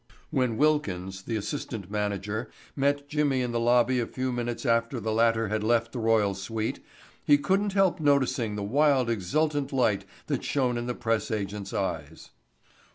[0.31, 5.11] When Wilkins, the assistant manager, met Jimmy in the lobby a few minutes after the
[5.11, 6.83] latter had left the royal suite,
[7.23, 12.31] he couldn't help noticing the wild exultant light that shone in the press agent's eyes.